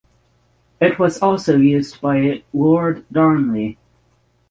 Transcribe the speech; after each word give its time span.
It 0.79 0.97
was 0.97 1.21
also 1.21 1.57
used 1.57 2.01
by 2.01 2.41
Lord 2.53 3.05
Darnley. 3.11 3.77